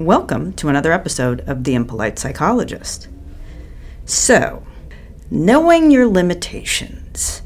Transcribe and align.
Welcome 0.00 0.54
to 0.54 0.70
another 0.70 0.92
episode 0.92 1.42
of 1.42 1.64
The 1.64 1.74
Impolite 1.74 2.18
Psychologist. 2.18 3.08
So, 4.06 4.66
knowing 5.30 5.90
your 5.90 6.06
limitations. 6.06 7.42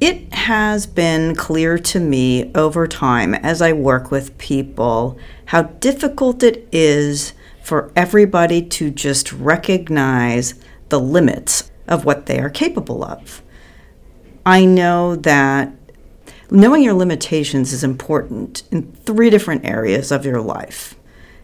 It 0.00 0.32
has 0.32 0.86
been 0.86 1.36
clear 1.36 1.76
to 1.76 2.00
me 2.00 2.52
over 2.54 2.86
time 2.86 3.34
as 3.34 3.60
I 3.60 3.74
work 3.74 4.10
with 4.10 4.38
people 4.38 5.18
how 5.44 5.64
difficult 5.64 6.42
it 6.42 6.66
is 6.72 7.34
for 7.62 7.92
everybody 7.94 8.62
to 8.62 8.90
just 8.90 9.30
recognize 9.34 10.54
the 10.88 10.98
limits 10.98 11.70
of 11.86 12.06
what 12.06 12.24
they 12.24 12.40
are 12.40 12.48
capable 12.48 13.04
of. 13.04 13.42
I 14.46 14.64
know 14.64 15.16
that 15.16 15.74
knowing 16.50 16.82
your 16.82 16.94
limitations 16.94 17.74
is 17.74 17.84
important 17.84 18.62
in 18.70 18.90
three 19.04 19.28
different 19.28 19.66
areas 19.66 20.10
of 20.10 20.24
your 20.24 20.40
life. 20.40 20.96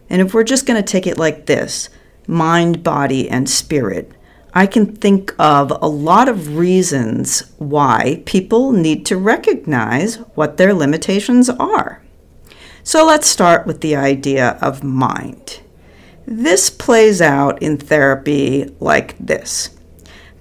And 0.09 0.23
if 0.23 0.33
we're 0.33 0.45
just 0.45 0.67
going 0.67 0.83
to 0.83 0.93
take 0.93 1.07
it 1.07 1.19
like 1.19 1.47
this 1.47 1.89
mind, 2.27 2.83
body, 2.83 3.29
and 3.29 3.49
spirit, 3.49 4.11
I 4.53 4.67
can 4.67 4.97
think 4.97 5.35
of 5.39 5.71
a 5.71 5.87
lot 5.87 6.29
of 6.29 6.57
reasons 6.57 7.53
why 7.59 8.23
people 8.25 8.73
need 8.73 9.05
to 9.07 9.17
recognize 9.17 10.17
what 10.35 10.57
their 10.57 10.73
limitations 10.73 11.51
are. 11.51 12.03
So 12.83 13.05
let's 13.05 13.27
start 13.27 13.67
with 13.67 13.81
the 13.81 13.97
idea 13.97 14.59
of 14.63 14.83
mind. 14.83 15.61
This 16.27 16.71
plays 16.71 17.21
out 17.21 17.61
in 17.63 17.77
therapy 17.77 18.75
like 18.81 19.17
this. 19.19 19.77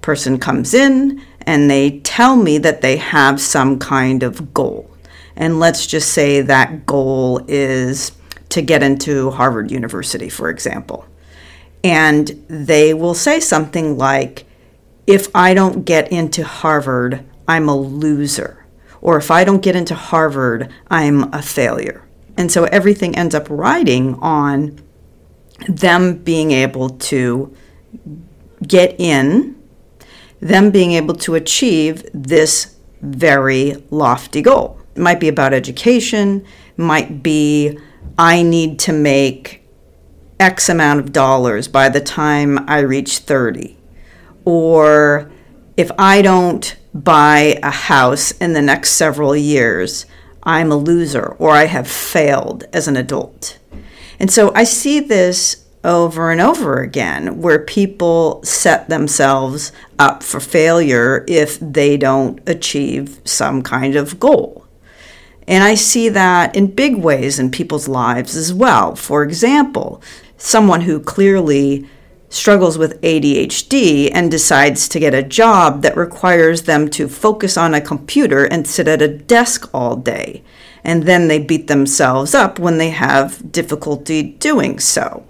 Person 0.02 0.40
comes 0.40 0.74
in 0.74 1.22
and 1.42 1.70
they 1.70 2.00
tell 2.00 2.36
me 2.36 2.58
that 2.60 2.82
they 2.82 2.98
have 2.98 3.42
some 3.42 3.78
kind 3.80 4.24
of 4.24 4.54
goal. 4.54 4.90
And 5.36 5.60
let's 5.60 5.86
just 5.86 6.12
say 6.12 6.42
that 6.42 6.86
goal 6.86 7.44
is 7.48 8.12
to 8.56 8.62
get 8.62 8.82
into 8.82 9.32
Harvard 9.32 9.70
University, 9.70 10.30
for 10.30 10.50
example. 10.50 11.06
And 11.84 12.28
they 12.48 12.94
will 12.94 13.14
say 13.14 13.42
something 13.42 13.98
like, 13.98 14.46
if 15.06 15.28
I 15.36 15.54
don't 15.54 15.84
get 15.84 16.10
into 16.10 16.46
Harvard, 16.46 17.26
I'm 17.50 17.68
a 17.68 17.76
loser. 17.76 18.66
Or 19.02 19.18
if 19.18 19.30
I 19.30 19.44
don't 19.44 19.62
get 19.62 19.76
into 19.76 19.94
Harvard, 19.94 20.72
I'm 20.90 21.34
a 21.34 21.42
failure. 21.42 22.08
And 22.38 22.50
so 22.50 22.64
everything 22.64 23.18
ends 23.18 23.36
up 23.36 23.46
riding 23.50 24.16
on 24.16 24.82
them 25.68 26.18
being 26.20 26.52
able 26.52 26.92
to 27.12 27.54
get 28.66 28.98
in, 28.98 29.62
them 30.40 30.72
being 30.72 30.94
able 30.94 31.16
to 31.16 31.36
achieve 31.36 32.06
this 32.14 32.78
very 33.02 33.84
lofty 33.92 34.42
goal. 34.42 34.80
It 34.96 35.02
might 35.02 35.20
be 35.20 35.28
about 35.28 35.54
education, 35.54 36.46
might 36.78 37.22
be 37.22 37.78
I 38.18 38.44
need 38.44 38.80
to 38.80 38.94
make 38.94 39.68
X 40.40 40.70
amount 40.70 41.00
of 41.00 41.12
dollars 41.14 41.68
by 41.68 41.90
the 41.90 42.02
time 42.02 42.70
I 42.70 42.80
reach 42.80 43.20
30. 43.20 43.78
Or 44.44 45.32
if 45.78 45.92
I 45.98 46.22
don't 46.22 46.76
buy 46.94 47.60
a 47.62 47.72
house 47.72 48.32
in 48.32 48.54
the 48.54 48.62
next 48.62 48.92
several 48.92 49.36
years, 49.36 50.06
I'm 50.44 50.72
a 50.72 50.78
loser 50.78 51.36
or 51.40 51.52
I 51.52 51.66
have 51.66 51.88
failed 51.88 52.66
as 52.72 52.88
an 52.88 52.96
adult. 52.96 53.58
And 54.20 54.32
so 54.32 54.54
I 54.54 54.64
see 54.64 55.00
this 55.00 55.66
over 55.84 56.32
and 56.32 56.42
over 56.42 56.82
again 56.82 57.42
where 57.42 57.60
people 57.60 58.44
set 58.44 58.90
themselves 58.90 59.72
up 60.00 60.24
for 60.24 60.40
failure 60.40 61.24
if 61.28 61.60
they 61.60 61.96
don't 61.98 62.40
achieve 62.48 63.20
some 63.24 63.62
kind 63.62 63.96
of 63.96 64.20
goal. 64.20 64.65
And 65.48 65.64
I 65.64 65.76
see 65.76 66.10
that 66.10 66.56
in 66.56 66.68
big 66.68 66.98
ways 66.98 67.40
in 67.40 67.52
people's 67.52 67.88
lives 67.88 68.36
as 68.36 68.54
well. 68.54 68.96
For 68.96 69.24
example, 69.24 70.02
someone 70.38 70.82
who 70.82 71.00
clearly 71.00 71.88
struggles 72.30 72.78
with 72.78 73.00
ADHD 73.02 74.10
and 74.14 74.30
decides 74.30 74.90
to 74.90 75.00
get 75.00 75.14
a 75.14 75.24
job 75.24 75.82
that 75.84 75.96
requires 75.96 76.64
them 76.64 76.90
to 76.90 77.08
focus 77.08 77.58
on 77.58 77.74
a 77.74 77.82
computer 77.82 78.46
and 78.46 78.68
sit 78.68 78.88
at 78.88 79.02
a 79.02 79.08
desk 79.08 79.70
all 79.74 79.96
day. 79.96 80.44
And 80.84 81.04
then 81.04 81.28
they 81.28 81.40
beat 81.40 81.68
themselves 81.68 82.36
up 82.36 82.60
when 82.60 82.78
they 82.78 82.90
have 82.90 83.52
difficulty 83.52 84.24
doing 84.24 84.80
so. 84.80 85.26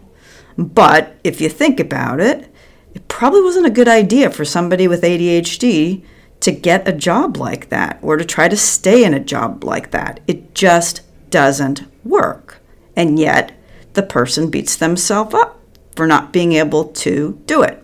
But 0.58 1.16
if 1.24 1.42
you 1.42 1.50
think 1.50 1.80
about 1.80 2.20
it, 2.20 2.52
it 2.94 3.08
probably 3.08 3.42
wasn't 3.42 3.66
a 3.66 3.72
good 3.72 3.90
idea 3.90 4.30
for 4.30 4.46
somebody 4.46 4.88
with 4.88 5.04
ADHD 5.04 6.02
to 6.46 6.52
get 6.52 6.88
a 6.88 6.94
job 6.94 7.38
like 7.38 7.70
that 7.70 7.98
or 8.04 8.18
to 8.18 8.24
try 8.24 8.48
to 8.48 8.56
stay 8.56 9.04
in 9.04 9.16
a 9.16 9.20
job 9.20 9.64
like 9.64 9.90
that. 9.90 10.20
It 10.28 10.54
just 10.54 11.02
doesn't 11.32 11.84
work. 12.06 12.62
And 12.96 13.18
yet, 13.18 13.52
the 13.94 14.04
person 14.04 14.52
beats 14.52 14.76
themselves 14.76 15.34
up 15.34 15.60
for 15.96 16.06
not 16.06 16.32
being 16.32 16.54
able 16.54 16.86
to 16.86 17.42
do 17.48 17.64
it. 17.64 17.84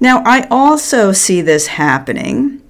Now, 0.00 0.22
I 0.24 0.46
also 0.50 1.12
see 1.12 1.42
this 1.42 1.66
happening 1.66 2.62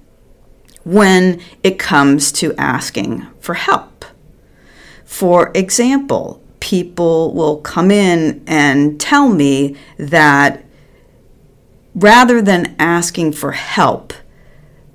when 0.83 1.39
it 1.63 1.79
comes 1.79 2.33
to 2.33 2.53
asking 2.57 3.25
for 3.39 3.53
help. 3.53 4.03
For 5.05 5.49
example, 5.55 6.43
people 6.59 7.33
will 7.33 7.61
come 7.61 7.89
in 7.89 8.43
and 8.47 8.99
tell 8.99 9.29
me 9.29 9.77
that 9.97 10.65
rather 11.95 12.41
than 12.41 12.75
asking 12.77 13.31
for 13.31 13.53
help, 13.53 14.11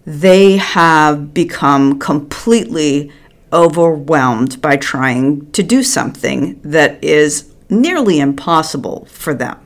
they 0.08 0.56
have 0.56 1.34
become 1.34 1.98
completely 1.98 3.12
overwhelmed 3.52 4.58
by 4.62 4.74
trying 4.74 5.50
to 5.50 5.62
do 5.62 5.82
something 5.82 6.58
that 6.62 7.04
is 7.04 7.52
nearly 7.68 8.18
impossible 8.18 9.04
for 9.10 9.34
them. 9.34 9.58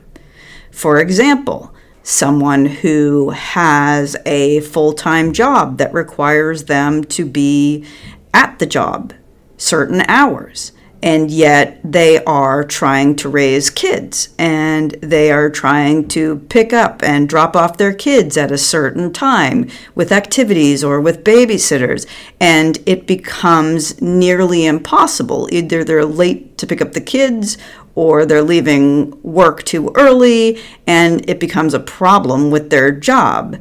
For 0.69 0.99
example, 0.99 1.73
someone 2.03 2.65
who 2.65 3.29
has 3.29 4.17
a 4.25 4.59
full 4.59 4.91
time 4.91 5.31
job 5.31 5.77
that 5.77 5.93
requires 5.93 6.65
them 6.65 7.05
to 7.05 7.25
be 7.25 7.85
at 8.33 8.59
the 8.59 8.65
job 8.65 9.13
certain 9.55 10.01
hours 10.09 10.72
and 11.03 11.29
yet 11.29 11.81
they 11.83 12.23
are 12.23 12.63
trying 12.63 13.13
to 13.13 13.27
raise 13.27 13.69
kids. 13.69 14.29
And 14.39 14.91
they 15.01 15.33
are 15.33 15.49
trying 15.49 16.07
to 16.09 16.39
pick 16.47 16.71
up 16.71 17.03
and 17.03 17.27
drop 17.27 17.57
off 17.57 17.77
their 17.77 17.93
kids 17.93 18.37
at 18.37 18.53
a 18.53 18.57
certain 18.57 19.11
time 19.11 19.69
with 19.95 20.13
activities 20.13 20.81
or 20.81 21.01
with 21.01 21.25
babysitters. 21.25 22.07
And 22.39 22.79
it 22.85 23.05
becomes 23.05 24.01
nearly 24.01 24.65
impossible. 24.65 25.49
Either 25.51 25.83
they're 25.83 26.05
late 26.05 26.57
to 26.59 26.65
pick 26.65 26.81
up 26.81 26.93
the 26.93 27.01
kids 27.01 27.57
or 27.95 28.25
they're 28.25 28.41
leaving 28.41 29.21
work 29.23 29.63
too 29.63 29.91
early 29.95 30.57
and 30.87 31.29
it 31.29 31.37
becomes 31.37 31.73
a 31.73 31.81
problem 31.81 32.49
with 32.49 32.69
their 32.69 32.91
job. 32.91 33.59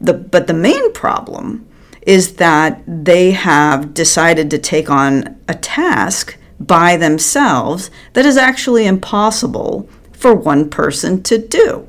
The, 0.00 0.14
but 0.14 0.46
the 0.46 0.54
main 0.54 0.92
problem 0.92 1.66
is 2.02 2.36
that 2.36 2.80
they 2.86 3.32
have 3.32 3.92
decided 3.94 4.48
to 4.52 4.58
take 4.58 4.88
on 4.88 5.36
a 5.48 5.54
task 5.54 6.37
by 6.60 6.96
themselves 6.96 7.90
that 8.14 8.26
is 8.26 8.36
actually 8.36 8.86
impossible 8.86 9.88
for 10.12 10.34
one 10.34 10.68
person 10.68 11.22
to 11.22 11.38
do. 11.38 11.88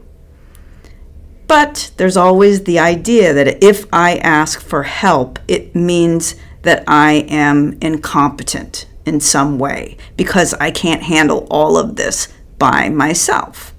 But 1.48 1.92
there's 1.98 2.18
always 2.18 2.64
the 2.64 2.78
idea 2.78 3.34
that 3.34 3.64
if 3.64 3.86
I 3.92 4.18
ask 4.18 4.62
for 4.62 4.84
help, 4.84 5.40
it 5.48 5.76
means 5.76 6.36
that 6.62 6.84
I 6.88 7.26
am 7.28 7.78
incompetent 7.82 8.86
in 9.06 9.20
some 9.20 9.58
way 9.58 9.98
because 10.16 10.54
I 10.56 10.70
can't 10.70 11.02
handle 11.02 11.48
all 11.50 11.76
of 11.76 11.96
this 11.96 12.28
by 12.60 12.90
myself. 12.90 13.74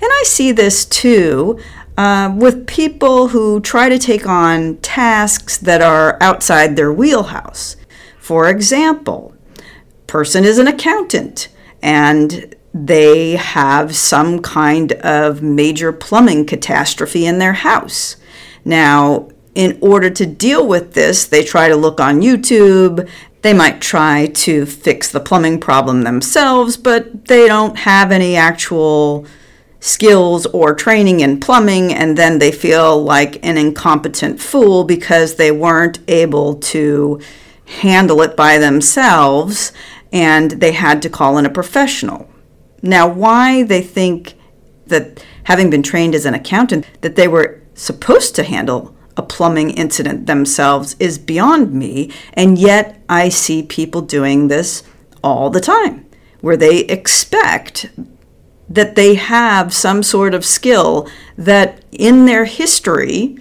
And 0.00 0.10
I 0.10 0.22
see 0.24 0.52
this 0.52 0.86
too 0.86 1.58
uh, 1.98 2.32
with 2.34 2.66
people 2.66 3.28
who 3.28 3.60
try 3.60 3.90
to 3.90 3.98
take 3.98 4.26
on 4.26 4.76
tasks 4.78 5.58
that 5.58 5.82
are 5.82 6.16
outside 6.22 6.76
their 6.76 6.92
wheelhouse. 6.92 7.76
For 8.18 8.48
example, 8.48 9.35
person 10.06 10.44
is 10.44 10.58
an 10.58 10.68
accountant 10.68 11.48
and 11.82 12.54
they 12.74 13.36
have 13.36 13.96
some 13.96 14.40
kind 14.40 14.92
of 14.92 15.42
major 15.42 15.92
plumbing 15.92 16.44
catastrophe 16.44 17.26
in 17.26 17.38
their 17.38 17.54
house. 17.54 18.16
Now, 18.64 19.28
in 19.54 19.78
order 19.80 20.10
to 20.10 20.26
deal 20.26 20.66
with 20.66 20.92
this, 20.92 21.24
they 21.24 21.42
try 21.42 21.68
to 21.68 21.76
look 21.76 22.00
on 22.00 22.20
YouTube. 22.20 23.08
They 23.40 23.54
might 23.54 23.80
try 23.80 24.26
to 24.26 24.66
fix 24.66 25.10
the 25.10 25.20
plumbing 25.20 25.60
problem 25.60 26.02
themselves, 26.02 26.76
but 26.76 27.26
they 27.26 27.46
don't 27.46 27.78
have 27.78 28.12
any 28.12 28.36
actual 28.36 29.24
skills 29.80 30.44
or 30.46 30.74
training 30.74 31.20
in 31.20 31.40
plumbing, 31.40 31.94
and 31.94 32.18
then 32.18 32.38
they 32.38 32.52
feel 32.52 33.02
like 33.02 33.44
an 33.46 33.56
incompetent 33.56 34.40
fool 34.40 34.84
because 34.84 35.36
they 35.36 35.52
weren't 35.52 36.00
able 36.08 36.56
to 36.56 37.20
handle 37.64 38.20
it 38.22 38.36
by 38.36 38.58
themselves 38.58 39.72
and 40.12 40.52
they 40.52 40.72
had 40.72 41.02
to 41.02 41.10
call 41.10 41.38
in 41.38 41.46
a 41.46 41.50
professional. 41.50 42.28
Now, 42.82 43.08
why 43.08 43.62
they 43.62 43.82
think 43.82 44.34
that 44.86 45.24
having 45.44 45.70
been 45.70 45.82
trained 45.82 46.14
as 46.14 46.26
an 46.26 46.34
accountant 46.34 46.86
that 47.00 47.16
they 47.16 47.28
were 47.28 47.62
supposed 47.74 48.34
to 48.36 48.44
handle 48.44 48.94
a 49.16 49.22
plumbing 49.22 49.70
incident 49.70 50.26
themselves 50.26 50.94
is 50.98 51.18
beyond 51.18 51.72
me, 51.72 52.12
and 52.34 52.58
yet 52.58 53.00
I 53.08 53.28
see 53.30 53.62
people 53.62 54.02
doing 54.02 54.48
this 54.48 54.82
all 55.24 55.50
the 55.50 55.60
time 55.60 56.06
where 56.40 56.56
they 56.56 56.80
expect 56.80 57.90
that 58.68 58.94
they 58.94 59.14
have 59.14 59.72
some 59.72 60.02
sort 60.02 60.34
of 60.34 60.44
skill 60.44 61.08
that 61.36 61.84
in 61.92 62.26
their 62.26 62.44
history 62.44 63.38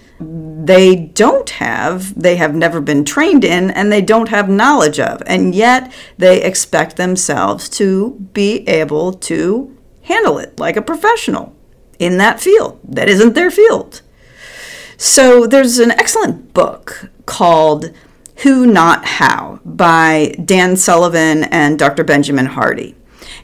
they 0.66 0.96
don't 0.96 1.50
have, 1.52 2.20
they 2.20 2.38
have 2.38 2.56
never 2.56 2.82
been 2.82 3.06
trained 3.06 3.44
in, 3.44 3.72
and 3.72 3.92
they 3.92 4.02
don't 4.02 4.30
have 4.30 4.50
knowledge 4.50 5.00
of. 5.00 5.22
And 5.26 5.54
yet 5.54 5.92
they 6.18 6.42
expect 6.42 6.96
themselves 6.96 7.70
to 7.70 8.12
be 8.34 8.68
able 8.68 9.14
to 9.14 9.76
handle 10.04 10.38
it 10.38 10.60
like 10.60 10.78
a 10.78 10.82
professional 10.82 11.56
in 12.00 12.18
that 12.18 12.40
field 12.40 12.80
that 12.84 13.10
isn't 13.10 13.34
their 13.34 13.52
field. 13.52 14.02
So 14.98 15.46
there's 15.46 15.80
an 15.80 15.92
excellent 15.92 16.54
book 16.54 17.10
called 17.26 17.92
Who 18.38 18.66
Not 18.66 19.06
How 19.06 19.60
by 19.66 20.36
Dan 20.44 20.78
Sullivan 20.78 21.44
and 21.46 21.78
Dr. 21.78 22.04
Benjamin 22.04 22.46
Hardy. 22.46 22.96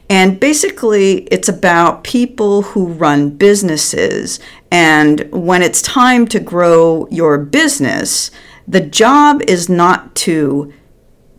And 0.08 0.38
basically, 0.38 1.22
it's 1.30 1.48
about 1.48 2.04
people 2.04 2.62
who 2.62 2.86
run 2.86 3.30
businesses. 3.30 4.40
And 4.72 5.30
when 5.30 5.60
it's 5.62 5.82
time 5.82 6.26
to 6.28 6.40
grow 6.40 7.06
your 7.10 7.36
business, 7.36 8.30
the 8.66 8.80
job 8.80 9.42
is 9.42 9.68
not 9.68 10.14
to 10.16 10.72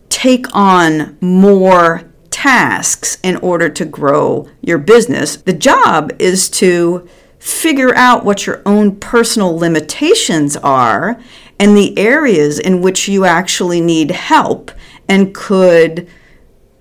take 0.08 0.46
on 0.54 1.18
more 1.20 2.02
tasks 2.30 3.18
in 3.24 3.34
order 3.38 3.68
to 3.68 3.84
grow 3.84 4.48
your 4.60 4.78
business. 4.78 5.34
The 5.34 5.52
job 5.52 6.12
is 6.20 6.48
to 6.50 7.08
figure 7.40 7.92
out 7.96 8.24
what 8.24 8.46
your 8.46 8.62
own 8.64 9.00
personal 9.00 9.56
limitations 9.56 10.56
are 10.58 11.20
and 11.58 11.76
the 11.76 11.98
areas 11.98 12.60
in 12.60 12.82
which 12.82 13.08
you 13.08 13.24
actually 13.24 13.80
need 13.80 14.12
help 14.12 14.70
and 15.08 15.34
could 15.34 16.08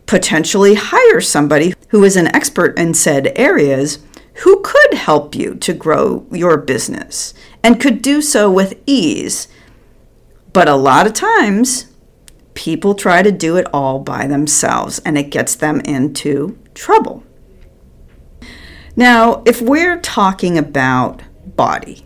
potentially 0.05 0.75
hire 0.75 1.19
somebody 1.19 1.73
who 1.87 2.03
is 2.03 2.15
an 2.15 2.27
expert 2.35 2.77
in 2.77 2.93
said 2.93 3.31
areas 3.35 3.97
who 4.37 4.61
could 4.61 4.93
help 4.95 5.35
you 5.35 5.55
to 5.55 5.73
grow 5.73 6.25
your 6.31 6.57
business 6.57 7.33
and 7.63 7.79
could 7.79 8.01
do 8.01 8.21
so 8.21 8.51
with 8.51 8.81
ease. 8.85 9.47
But 10.51 10.67
a 10.67 10.75
lot 10.75 11.05
of 11.05 11.13
times, 11.13 11.87
people 12.53 12.95
try 12.95 13.21
to 13.21 13.31
do 13.31 13.55
it 13.57 13.67
all 13.73 13.99
by 13.99 14.27
themselves 14.27 14.99
and 14.99 15.17
it 15.17 15.29
gets 15.29 15.55
them 15.55 15.79
into 15.81 16.57
trouble. 16.73 17.23
Now, 18.95 19.41
if 19.45 19.61
we're 19.61 19.99
talking 19.99 20.57
about 20.57 21.21
body, 21.55 22.05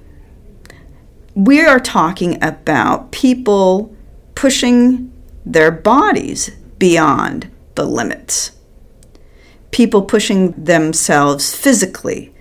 we 1.36 1.62
are 1.62 1.80
talking 1.80 2.42
about 2.42 3.12
people 3.12 3.96
pushing 4.36 5.12
their 5.46 5.72
bodies 5.72 6.50
beyond 6.78 7.52
the 7.76 7.86
limits. 7.86 8.57
People 9.78 10.02
pushing 10.02 10.54
themselves 10.54 11.54
physically 11.54 12.34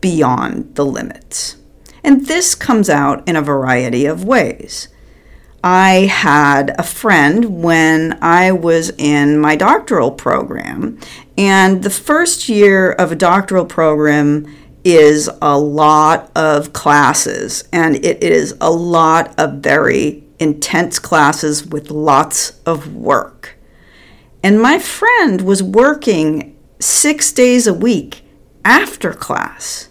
beyond 0.00 0.74
the 0.74 0.86
limits. 0.86 1.58
And 2.02 2.24
this 2.24 2.54
comes 2.54 2.88
out 2.88 3.28
in 3.28 3.36
a 3.36 3.42
variety 3.42 4.06
of 4.06 4.24
ways. 4.24 4.88
I 5.62 6.08
had 6.10 6.74
a 6.78 6.82
friend 6.82 7.62
when 7.62 8.18
I 8.22 8.52
was 8.52 8.88
in 8.96 9.38
my 9.38 9.54
doctoral 9.54 10.10
program, 10.10 10.98
and 11.36 11.82
the 11.82 11.90
first 11.90 12.48
year 12.48 12.92
of 12.92 13.12
a 13.12 13.16
doctoral 13.16 13.66
program 13.66 14.46
is 14.84 15.28
a 15.42 15.58
lot 15.58 16.32
of 16.34 16.72
classes, 16.72 17.68
and 17.70 17.96
it 17.96 18.24
is 18.24 18.56
a 18.62 18.70
lot 18.70 19.38
of 19.38 19.58
very 19.58 20.24
intense 20.38 20.98
classes 20.98 21.66
with 21.66 21.90
lots 21.90 22.58
of 22.64 22.94
work. 22.94 23.57
And 24.42 24.60
my 24.60 24.78
friend 24.78 25.42
was 25.42 25.62
working 25.62 26.56
six 26.78 27.32
days 27.32 27.66
a 27.66 27.74
week 27.74 28.22
after 28.64 29.12
class. 29.12 29.88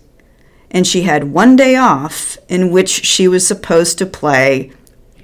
And 0.71 0.85
she 0.85 1.03
had 1.03 1.31
one 1.31 1.55
day 1.55 1.75
off 1.75 2.38
in 2.47 2.71
which 2.71 2.89
she 2.89 3.27
was 3.27 3.47
supposed 3.47 3.97
to 3.97 4.05
play 4.05 4.71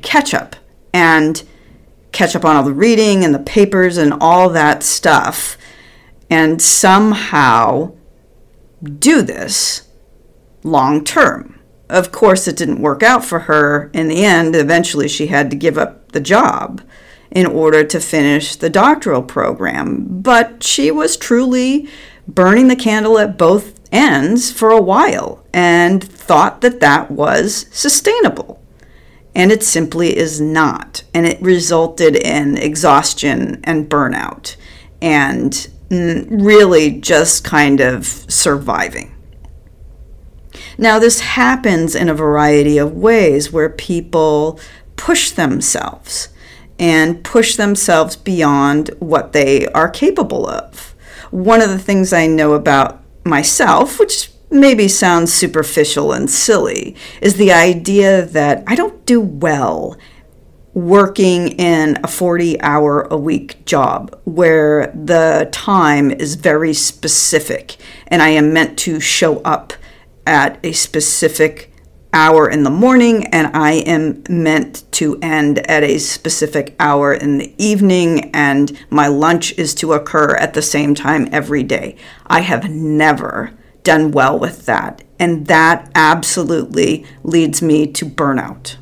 catch 0.01 0.33
up 0.33 0.55
and 0.93 1.43
catch 2.11 2.35
up 2.35 2.45
on 2.45 2.55
all 2.55 2.63
the 2.63 2.73
reading 2.73 3.23
and 3.23 3.33
the 3.33 3.39
papers 3.39 3.97
and 3.97 4.13
all 4.19 4.49
that 4.49 4.83
stuff. 4.83 5.57
And 6.29 6.61
somehow 6.61 7.93
do 8.99 9.21
this 9.21 9.87
long 10.63 11.03
term. 11.03 11.59
Of 11.89 12.11
course, 12.11 12.47
it 12.47 12.57
didn't 12.57 12.81
work 12.81 13.03
out 13.03 13.23
for 13.23 13.39
her 13.39 13.91
in 13.93 14.07
the 14.07 14.25
end. 14.25 14.55
Eventually, 14.55 15.07
she 15.07 15.27
had 15.27 15.51
to 15.51 15.55
give 15.55 15.77
up 15.77 16.11
the 16.11 16.21
job 16.21 16.81
in 17.33 17.47
order 17.47 17.83
to 17.83 17.99
finish 17.99 18.55
the 18.55 18.69
doctoral 18.69 19.23
program. 19.23 20.05
But 20.21 20.63
she 20.63 20.91
was 20.91 21.17
truly 21.17 21.89
burning 22.27 22.67
the 22.67 22.75
candle 22.75 23.17
at 23.17 23.37
both 23.37 23.79
ends 23.91 24.51
for 24.51 24.69
a 24.69 24.81
while 24.81 25.43
and 25.51 26.03
thought 26.03 26.61
that 26.61 26.79
that 26.79 27.11
was 27.11 27.65
sustainable. 27.71 28.61
And 29.35 29.51
it 29.51 29.63
simply 29.63 30.15
is 30.15 30.39
not. 30.39 31.03
And 31.13 31.25
it 31.25 31.41
resulted 31.41 32.15
in 32.15 32.55
exhaustion 32.55 33.59
and 33.63 33.89
burnout 33.89 34.55
and 35.01 35.67
really 35.89 36.91
just 36.91 37.43
kind 37.43 37.81
of 37.81 38.05
surviving. 38.05 39.13
Now, 40.77 40.99
this 40.99 41.19
happens 41.19 41.95
in 41.95 42.09
a 42.09 42.13
variety 42.13 42.77
of 42.77 42.93
ways 42.93 43.51
where 43.51 43.69
people 43.69 44.59
push 44.95 45.31
themselves 45.31 46.29
and 46.79 47.23
push 47.23 47.55
themselves 47.55 48.15
beyond 48.15 48.89
what 48.99 49.33
they 49.33 49.67
are 49.69 49.89
capable 49.89 50.47
of. 50.47 50.95
One 51.31 51.61
of 51.61 51.69
the 51.69 51.79
things 51.79 52.13
I 52.13 52.27
know 52.27 52.53
about 52.53 53.01
myself, 53.25 53.99
which 53.99 54.31
maybe 54.49 54.87
sounds 54.87 55.33
superficial 55.33 56.11
and 56.11 56.29
silly, 56.29 56.95
is 57.21 57.35
the 57.35 57.51
idea 57.51 58.25
that 58.25 58.63
I 58.67 58.75
don't 58.75 59.05
do 59.05 59.19
well 59.19 59.97
working 60.73 61.49
in 61.59 61.99
a 62.03 62.07
40 62.07 62.59
hour 62.61 63.03
a 63.11 63.17
week 63.17 63.63
job 63.65 64.19
where 64.23 64.87
the 64.87 65.47
time 65.51 66.09
is 66.09 66.35
very 66.35 66.73
specific 66.73 67.77
and 68.07 68.23
I 68.23 68.29
am 68.29 68.53
meant 68.53 68.79
to 68.79 68.99
show 68.99 69.39
up 69.41 69.73
at 70.25 70.59
a 70.63 70.71
specific 70.71 71.72
hour 72.13 72.49
in 72.49 72.63
the 72.63 72.69
morning 72.69 73.25
and 73.27 73.47
I 73.55 73.73
am 73.73 74.23
meant 74.29 74.89
to 74.93 75.17
end 75.21 75.59
at 75.69 75.83
a 75.83 75.97
specific 75.97 76.75
hour 76.79 77.13
in 77.13 77.39
the 77.39 77.53
evening 77.57 78.29
and 78.33 78.77
my 78.89 79.07
lunch 79.07 79.57
is 79.57 79.73
to 79.75 79.93
occur 79.93 80.35
at 80.35 80.53
the 80.53 80.61
same 80.61 80.93
time 80.93 81.27
every 81.31 81.63
day. 81.63 81.97
I 82.27 82.41
have 82.41 82.69
never 82.69 83.51
done 83.83 84.11
well 84.11 84.37
with 84.37 84.65
that 84.67 85.01
and 85.19 85.47
that 85.47 85.91
absolutely 85.95 87.05
leads 87.23 87.61
me 87.61 87.87
to 87.87 88.05
burnout. 88.05 88.77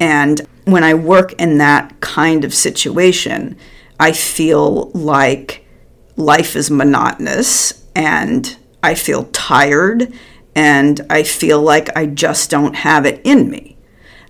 And 0.00 0.40
when 0.64 0.82
I 0.82 0.94
work 0.94 1.34
in 1.34 1.58
that 1.58 2.00
kind 2.00 2.44
of 2.44 2.54
situation, 2.54 3.56
I 4.00 4.12
feel 4.12 4.90
like 4.90 5.64
life 6.16 6.56
is 6.56 6.70
monotonous 6.70 7.84
and 7.94 8.56
I 8.82 8.94
feel 8.94 9.24
tired 9.32 10.12
and 10.56 11.02
I 11.10 11.22
feel 11.22 11.60
like 11.60 11.94
I 11.94 12.06
just 12.06 12.50
don't 12.50 12.76
have 12.76 13.04
it 13.04 13.20
in 13.24 13.50
me. 13.50 13.76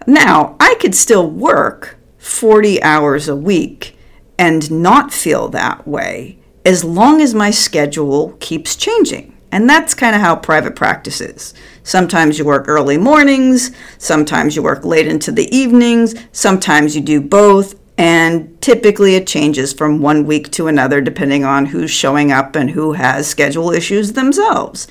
Now, 0.09 0.57
I 0.59 0.75
could 0.81 0.95
still 0.95 1.31
work 1.31 1.97
40 2.19 2.83
hours 2.83 3.29
a 3.29 3.37
week 3.37 3.97
and 4.37 4.71
not 4.71 5.15
feel 5.15 5.49
that 5.49 5.87
way 5.87 6.39
as 6.65 6.83
long 6.83 7.21
as 7.23 7.33
my 7.33 7.53
schedule 7.53 8.33
keeps 8.41 8.75
changing. 8.75 9.37
And 9.53 9.71
that's 9.71 9.95
kind 9.95 10.17
of 10.17 10.21
how 10.21 10.35
private 10.35 10.75
practice 10.75 11.21
is. 11.21 11.55
Sometimes 11.85 12.39
you 12.39 12.45
work 12.45 12.67
early 12.67 12.99
mornings, 12.99 13.71
sometimes 13.97 14.57
you 14.57 14.63
work 14.65 14.85
late 14.85 15.07
into 15.07 15.31
the 15.31 15.49
evenings, 15.57 16.17
sometimes 16.33 16.97
you 16.97 17.03
do 17.03 17.21
both, 17.21 17.79
and 17.97 18.61
typically 18.61 19.15
it 19.15 19.29
changes 19.29 19.73
from 19.73 20.01
one 20.01 20.27
week 20.27 20.51
to 20.53 20.67
another 20.67 21.01
depending 21.01 21.45
on 21.45 21.67
who's 21.67 21.91
showing 21.93 22.33
up 22.33 22.57
and 22.57 22.71
who 22.71 22.95
has 22.95 23.29
schedule 23.29 23.71
issues 23.71 24.15
themselves. 24.15 24.89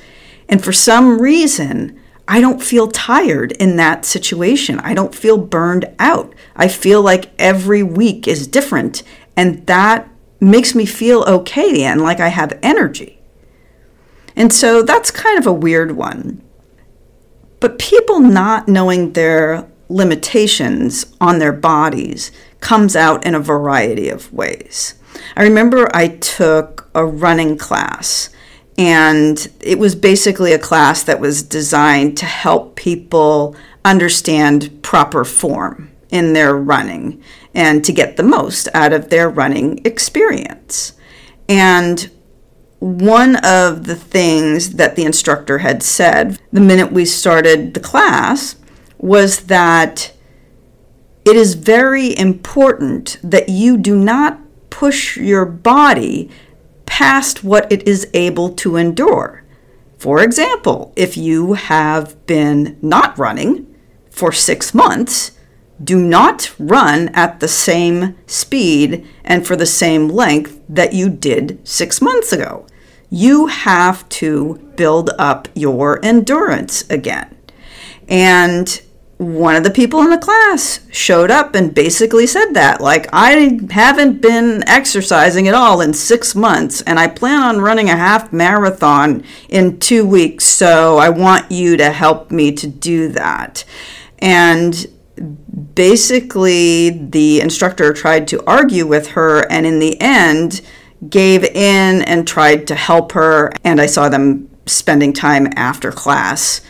And 0.47 0.63
for 0.63 0.71
some 0.71 1.21
reason, 1.21 1.99
I 2.27 2.41
don't 2.41 2.61
feel 2.61 2.87
tired 2.87 3.51
in 3.53 3.75
that 3.75 4.05
situation. 4.05 4.79
I 4.79 4.93
don't 4.93 5.13
feel 5.13 5.37
burned 5.37 5.85
out. 5.99 6.33
I 6.55 6.67
feel 6.67 7.01
like 7.01 7.31
every 7.37 7.83
week 7.83 8.27
is 8.27 8.47
different. 8.47 9.03
And 9.37 9.65
that 9.67 10.09
makes 10.39 10.75
me 10.75 10.85
feel 10.85 11.23
okay 11.23 11.83
and 11.83 12.01
like 12.01 12.19
I 12.19 12.29
have 12.29 12.57
energy. 12.61 13.19
And 14.35 14.51
so 14.51 14.81
that's 14.81 15.11
kind 15.11 15.37
of 15.37 15.47
a 15.47 15.53
weird 15.53 15.93
one. 15.93 16.41
But 17.59 17.79
people 17.79 18.19
not 18.19 18.67
knowing 18.67 19.13
their 19.13 19.67
limitations 19.87 21.05
on 21.21 21.39
their 21.39 21.53
bodies 21.53 22.31
comes 22.59 22.95
out 22.95 23.25
in 23.25 23.35
a 23.35 23.39
variety 23.39 24.09
of 24.09 24.33
ways. 24.33 24.95
I 25.35 25.43
remember 25.43 25.89
I 25.95 26.07
took 26.07 26.89
a 26.93 27.05
running 27.05 27.57
class 27.57 28.29
and 28.77 29.48
it 29.62 29.79
was 29.79 29.96
basically 29.96 30.53
a 30.53 30.60
class 30.60 31.03
that 31.03 31.20
was 31.20 31.44
designed 31.44 32.17
to 32.17 32.25
help 32.25 32.75
people 32.75 33.55
understand 33.84 34.82
proper 34.82 35.24
form 35.24 35.91
in 36.10 36.34
their 36.34 36.55
running 36.55 37.22
and 37.53 37.86
to 37.86 37.94
get 37.94 38.17
the 38.17 38.24
most 38.24 38.67
out 38.74 38.91
of 38.91 39.10
their 39.10 39.29
running 39.29 39.79
experience. 39.86 40.94
And 41.48 42.10
one 42.79 43.38
of 43.38 43.86
the 43.86 43.96
things 43.96 44.72
that 44.72 44.96
the 44.96 45.05
instructor 45.05 45.60
had 45.60 45.82
said 45.82 46.39
the 46.51 46.62
minute 46.62 46.91
we 46.91 47.05
started 47.05 47.74
the 47.74 47.79
class 47.79 48.58
was 48.98 49.41
that 49.41 50.12
it 51.24 51.36
is 51.36 51.55
very 51.55 52.17
important 52.17 53.17
that 53.24 53.50
you 53.50 53.77
do 53.77 53.96
not 53.96 54.39
push 54.70 55.17
your 55.17 55.46
body 55.46 56.29
past 56.95 57.43
what 57.43 57.69
it 57.69 57.85
is 57.85 58.07
able 58.13 58.49
to 58.53 58.77
endure. 58.77 59.43
For 59.97 60.23
example, 60.23 60.93
if 60.95 61.17
you 61.17 61.55
have 61.55 62.25
been 62.25 62.77
not 62.81 63.19
running 63.19 63.75
for 64.09 64.31
six 64.31 64.73
months, 64.73 65.37
do 65.83 65.99
not 65.99 66.55
run 66.57 67.09
at 67.09 67.41
the 67.41 67.49
same 67.49 68.15
speed 68.27 69.05
and 69.25 69.45
for 69.45 69.57
the 69.57 69.65
same 69.65 70.07
length 70.07 70.61
that 70.69 70.93
you 70.93 71.09
did 71.09 71.59
six 71.67 72.01
months 72.01 72.31
ago. 72.31 72.65
You 73.09 73.47
have 73.47 74.07
to 74.21 74.71
build 74.77 75.09
up 75.19 75.49
your 75.53 75.99
endurance 76.01 76.89
again. 76.89 77.35
And 78.07 78.81
one 79.17 79.55
of 79.55 79.63
the 79.63 79.72
people 79.72 80.01
in 80.01 80.10
the 80.10 80.17
class 80.17 80.81
showed 80.91 81.31
up 81.31 81.55
and 81.55 81.74
basically 81.74 82.27
said 82.27 82.51
that 82.51 82.81
like 82.81 83.07
i 83.13 83.57
haven't 83.72 84.22
been 84.22 84.62
exercising 84.67 85.48
at 85.48 85.53
all 85.53 85.79
in 85.79 85.93
six 85.93 86.36
months 86.36 86.81
and 86.81 87.00
i 87.00 87.07
plan 87.07 87.41
on 87.41 87.62
running 87.62 87.89
a 87.89 87.95
half 87.95 88.34
marathon 88.34 89.24
in 89.48 89.79
two 89.79 90.05
weeks 90.05 90.43
so 90.43 90.98
i 90.98 91.07
want 91.07 91.50
you 91.50 91.77
to 91.77 91.91
help 91.91 92.29
me 92.31 92.51
to 92.51 92.67
do 92.67 93.07
that. 93.10 93.63
And 94.19 94.86
basically 95.74 96.89
the 96.89 97.41
instructor 97.41 97.93
tried 97.93 98.27
to 98.27 98.43
argue 98.45 98.86
with 98.86 99.07
her 99.10 99.50
and 99.51 99.65
in 99.65 99.79
the 99.79 100.00
end 100.01 100.62
gave 101.10 101.43
in 101.43 102.01
and 102.03 102.27
tried 102.27 102.67
to 102.67 102.75
help 102.75 103.12
her 103.13 103.51
and 103.63 103.79
i 103.79 103.86
saw 103.86 104.10
them 104.10 104.50
spending 104.65 105.13
time 105.13 105.48
after 105.55 105.91
class 105.91 106.62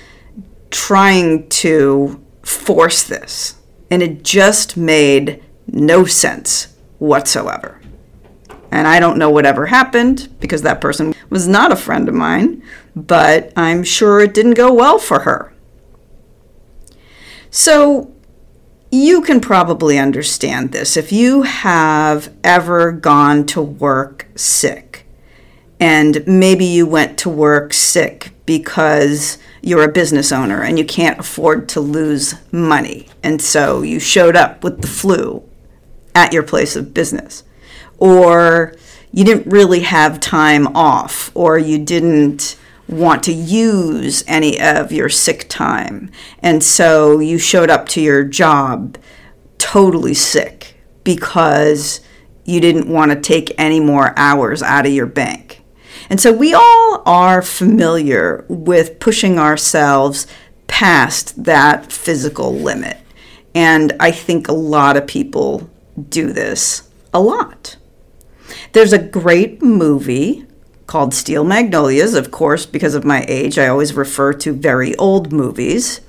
trying 0.69 1.47
to 1.49 2.21
force 2.45 3.03
this. 3.03 3.55
And 3.91 4.01
it 4.01 4.23
just 4.23 4.77
made 4.77 5.43
no 5.67 6.05
sense 6.05 6.75
whatsoever. 6.99 7.81
And 8.71 8.87
I 8.87 8.99
don't 8.99 9.17
know 9.17 9.29
whatever 9.29 9.67
happened 9.67 10.29
because 10.39 10.61
that 10.61 10.81
person 10.81 11.13
was 11.29 11.47
not 11.47 11.71
a 11.71 11.75
friend 11.75 12.07
of 12.07 12.15
mine, 12.15 12.63
but 12.95 13.51
I'm 13.55 13.83
sure 13.83 14.19
it 14.19 14.33
didn't 14.33 14.53
go 14.53 14.73
well 14.73 14.99
for 14.99 15.21
her. 15.21 15.53
So 17.49 18.13
you 18.91 19.21
can 19.21 19.39
probably 19.39 19.97
understand 19.97 20.71
this. 20.71 20.97
If 20.97 21.11
you 21.11 21.43
have 21.43 22.33
ever 22.43 22.91
gone 22.91 23.45
to 23.47 23.61
work 23.61 24.27
sick, 24.35 25.05
and 25.79 26.25
maybe 26.25 26.65
you 26.65 26.85
went 26.85 27.17
to 27.19 27.29
work 27.29 27.73
sick 27.73 28.31
because 28.45 29.37
you're 29.65 29.83
a 29.83 29.91
business 29.91 30.31
owner 30.31 30.61
and 30.61 30.77
you 30.77 30.85
can't 30.85 31.17
afford 31.19 31.67
to 31.67 31.81
lose 31.81 32.35
money. 32.51 33.07
And 33.23 33.41
so 33.41 33.81
you 33.81 33.99
showed 33.99 34.35
up 34.35 34.63
with 34.63 34.81
the 34.81 34.87
flu 34.87 35.43
at 36.13 36.31
your 36.31 36.43
place 36.43 36.75
of 36.75 36.93
business. 36.93 37.43
Or 37.97 38.75
you 39.11 39.25
didn't 39.25 39.51
really 39.51 39.79
have 39.79 40.19
time 40.19 40.67
off, 40.75 41.31
or 41.33 41.57
you 41.57 41.79
didn't 41.79 42.59
want 42.87 43.23
to 43.23 43.33
use 43.33 44.23
any 44.27 44.61
of 44.61 44.91
your 44.91 45.09
sick 45.09 45.47
time. 45.49 46.11
And 46.43 46.63
so 46.63 47.19
you 47.19 47.39
showed 47.39 47.71
up 47.71 47.89
to 47.89 48.01
your 48.01 48.23
job 48.23 48.99
totally 49.57 50.13
sick 50.13 50.75
because 51.03 52.01
you 52.43 52.59
didn't 52.59 52.87
want 52.87 53.11
to 53.11 53.19
take 53.19 53.51
any 53.57 53.79
more 53.79 54.13
hours 54.15 54.61
out 54.61 54.85
of 54.85 54.91
your 54.91 55.07
bank. 55.07 55.44
And 56.09 56.19
so 56.21 56.31
we 56.31 56.53
all 56.53 57.01
are 57.05 57.41
familiar 57.41 58.45
with 58.47 58.99
pushing 58.99 59.39
ourselves 59.39 60.27
past 60.67 61.43
that 61.43 61.91
physical 61.91 62.53
limit. 62.53 62.97
And 63.53 63.93
I 63.99 64.11
think 64.11 64.47
a 64.47 64.53
lot 64.53 64.97
of 64.97 65.07
people 65.07 65.69
do 66.09 66.31
this 66.31 66.89
a 67.13 67.21
lot. 67.21 67.77
There's 68.73 68.93
a 68.93 68.99
great 68.99 69.61
movie 69.61 70.45
called 70.87 71.13
Steel 71.13 71.43
Magnolias. 71.43 72.13
Of 72.13 72.31
course, 72.31 72.65
because 72.65 72.93
of 72.93 73.05
my 73.05 73.25
age, 73.27 73.57
I 73.57 73.67
always 73.67 73.93
refer 73.93 74.33
to 74.33 74.53
very 74.53 74.95
old 74.97 75.31
movies. 75.31 76.01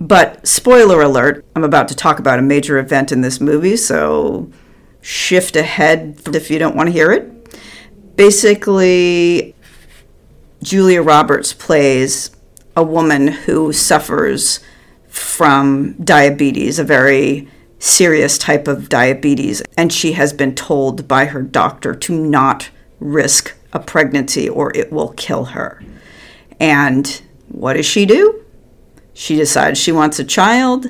But 0.00 0.46
spoiler 0.46 1.02
alert, 1.02 1.44
I'm 1.54 1.64
about 1.64 1.88
to 1.88 1.94
talk 1.94 2.18
about 2.18 2.38
a 2.38 2.42
major 2.42 2.78
event 2.78 3.12
in 3.12 3.20
this 3.20 3.40
movie, 3.40 3.76
so 3.76 4.50
shift 5.02 5.56
ahead 5.56 6.20
if 6.34 6.50
you 6.50 6.58
don't 6.58 6.76
want 6.76 6.88
to 6.88 6.92
hear 6.92 7.12
it 7.12 7.39
basically, 8.20 9.54
Julia 10.62 11.00
Roberts 11.00 11.54
plays 11.54 12.30
a 12.76 12.82
woman 12.82 13.28
who 13.28 13.72
suffers 13.72 14.60
from 15.08 15.94
diabetes, 15.94 16.78
a 16.78 16.84
very 16.84 17.48
serious 17.78 18.36
type 18.36 18.68
of 18.68 18.90
diabetes, 18.90 19.62
and 19.78 19.90
she 19.90 20.12
has 20.12 20.34
been 20.34 20.54
told 20.54 21.08
by 21.08 21.24
her 21.24 21.40
doctor 21.40 21.94
to 21.94 22.12
not 22.12 22.68
risk 22.98 23.56
a 23.72 23.78
pregnancy 23.78 24.46
or 24.46 24.70
it 24.76 24.92
will 24.92 25.14
kill 25.14 25.46
her. 25.56 25.82
And 26.60 27.22
what 27.48 27.72
does 27.72 27.86
she 27.86 28.04
do? 28.04 28.44
She 29.14 29.34
decides 29.34 29.78
she 29.78 29.92
wants 29.92 30.18
a 30.18 30.24
child, 30.24 30.88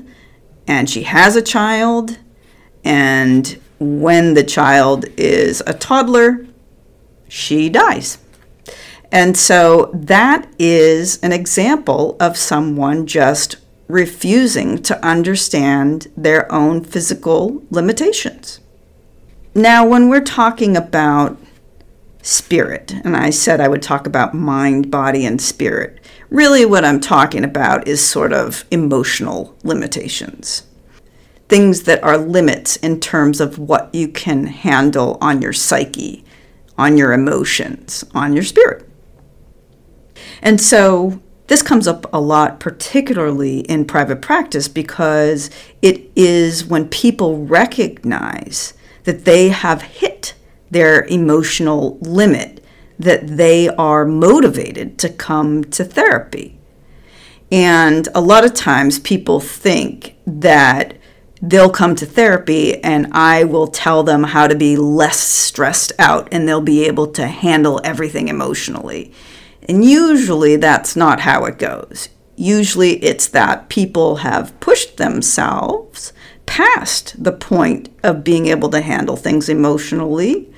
and 0.66 0.90
she 0.90 1.04
has 1.04 1.37
a 1.37 1.42
child, 1.42 2.18
and 2.82 3.56
when 3.78 4.34
the 4.34 4.42
child 4.42 5.04
is 5.16 5.62
a 5.64 5.75
toddler, 5.75 6.44
she 7.30 7.68
dies. 7.68 8.18
And 9.12 9.37
so 9.37 9.90
that 9.94 10.52
is 10.58 11.18
an 11.22 11.32
example 11.32 12.16
of 12.20 12.37
someone 12.37 13.06
just 13.06 13.56
refusing 13.88 14.82
to 14.82 15.04
understand 15.04 16.08
their 16.16 16.50
own 16.52 16.84
physical 16.84 17.62
limitations. 17.70 18.60
Now, 19.54 19.87
when 19.87 20.08
we're 20.08 20.20
talking 20.20 20.76
about 20.76 21.38
spirit, 22.22 22.92
and 23.04 23.16
I 23.16 23.30
said 23.30 23.60
I 23.60 23.68
would 23.68 23.82
talk 23.82 24.06
about 24.06 24.34
mind, 24.34 24.90
body, 24.90 25.25
and 25.25 25.40
spirit, 25.40 25.99
really 26.28 26.64
what 26.64 26.84
I'm 26.84 27.00
talking 27.00 27.44
about 27.44 27.88
is 27.88 28.04
sort 28.04 28.32
of 28.32 28.64
emotional 28.70 29.56
limitations. 29.64 30.64
Things 31.49 31.82
that 31.82 32.02
are 32.04 32.16
limits 32.18 32.76
in 32.76 33.00
terms 33.00 33.40
of 33.40 33.58
what 33.58 33.92
you 33.92 34.06
can 34.06 34.46
handle 34.46 35.18
on 35.20 35.42
your 35.42 35.52
psyche 35.52 36.25
on 36.80 36.96
your 36.96 37.12
emotions, 37.12 38.04
on 38.14 38.32
your 38.32 38.42
spirit. 38.42 38.88
And 40.40 40.58
so 40.58 41.20
this 41.49 41.62
comes 41.62 41.87
up 41.87 42.06
a 42.12 42.20
lot, 42.20 42.58
particularly 42.58 43.60
in 43.60 43.84
private 43.84 44.22
practice, 44.22 44.66
because 44.66 45.50
it 45.82 46.10
is 46.16 46.64
when 46.64 46.88
people 46.88 47.44
recognize 47.44 48.72
that 49.04 49.26
they 49.26 49.50
have 49.50 49.82
hit 49.82 50.34
their 50.70 51.04
emotional 51.04 51.99
limit 52.00 52.64
that 52.99 53.26
they 53.26 53.68
are 53.68 54.04
motivated 54.04 54.99
to 54.99 55.08
come 55.08 55.64
to 55.64 55.84
therapy. 55.84 56.58
And 57.52 58.08
a 58.14 58.20
lot 58.20 58.44
of 58.44 58.54
times 58.54 58.99
people 59.00 59.40
think 59.40 60.14
that 60.26 60.96
they'll 61.42 61.70
come 61.70 61.94
to 61.97 62.06
therapy 62.06 62.82
and 62.82 63.09
I 63.12 63.44
will 63.44 63.66
tell 63.66 64.02
them 64.02 64.25
how 64.25 64.47
to 64.47 64.54
be 64.54 64.76
less 64.76 65.18
stressed 65.18 65.92
out 65.99 66.28
and 66.30 66.47
they'll 66.47 66.61
be 66.61 66.85
able 66.87 67.06
to 67.12 67.26
handle 67.26 67.80
everything 67.82 68.28
emotionally. 68.28 69.12
And 69.68 69.85
usually 69.85 70.56
that's 70.56 70.97
not 70.97 71.20
how 71.20 71.44
it 71.44 71.59
goes. 71.59 72.09
Usually 72.37 73.02
it's 73.02 73.26
that 73.28 73.68
people 73.68 74.16
have 74.16 74.59
pushed 74.61 74.97
themselves 74.97 76.12
past 76.47 77.23
the 77.23 77.32
point 77.32 77.88
of 78.02 78.25
being 78.25 78.47
able 78.47 78.68
to 78.70 78.80
handle 78.80 79.16
things 79.16 79.49
emotionally 79.49 80.52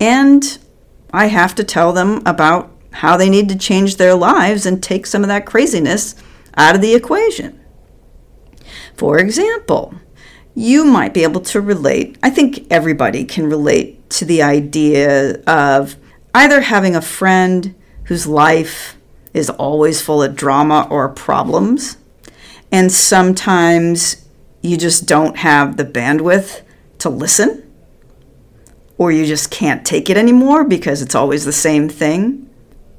and 0.00 0.58
I 1.12 1.26
have 1.26 1.54
to 1.56 1.64
tell 1.64 1.92
them 1.92 2.22
about 2.26 2.70
how 2.92 3.16
they 3.16 3.30
need 3.30 3.48
to 3.48 3.58
change 3.58 3.96
their 3.96 4.14
lives 4.14 4.66
and 4.66 4.82
take 4.82 5.06
some 5.06 5.22
of 5.22 5.28
that 5.28 5.46
craziness 5.46 6.14
out 6.56 6.74
of 6.74 6.80
the 6.80 6.94
equation. 6.94 7.58
For 8.94 9.18
example, 9.18 9.94
you 10.58 10.84
might 10.84 11.14
be 11.14 11.22
able 11.22 11.40
to 11.40 11.60
relate. 11.60 12.18
I 12.20 12.30
think 12.30 12.66
everybody 12.68 13.24
can 13.24 13.48
relate 13.48 14.10
to 14.10 14.24
the 14.24 14.42
idea 14.42 15.40
of 15.44 15.94
either 16.34 16.62
having 16.62 16.96
a 16.96 17.00
friend 17.00 17.76
whose 18.06 18.26
life 18.26 18.96
is 19.32 19.48
always 19.50 20.00
full 20.00 20.20
of 20.20 20.34
drama 20.34 20.88
or 20.90 21.10
problems, 21.10 21.96
and 22.72 22.90
sometimes 22.90 24.26
you 24.60 24.76
just 24.76 25.06
don't 25.06 25.36
have 25.36 25.76
the 25.76 25.84
bandwidth 25.84 26.62
to 26.98 27.08
listen, 27.08 27.62
or 28.96 29.12
you 29.12 29.26
just 29.26 29.52
can't 29.52 29.86
take 29.86 30.10
it 30.10 30.16
anymore 30.16 30.64
because 30.64 31.00
it's 31.02 31.14
always 31.14 31.44
the 31.44 31.52
same 31.52 31.88
thing. 31.88 32.47